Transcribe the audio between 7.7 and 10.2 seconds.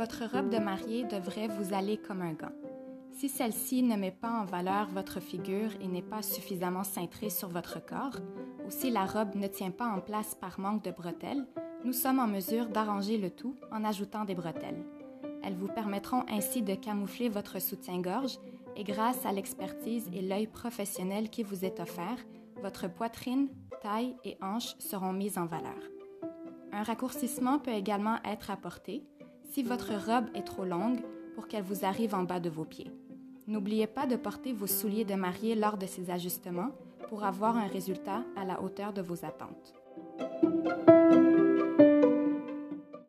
corps, ou si la robe ne tient pas en